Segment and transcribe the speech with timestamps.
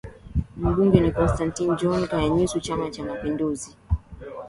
[0.63, 3.77] mbunge ni Costantine John Kanyansu Chama cha mapinduzi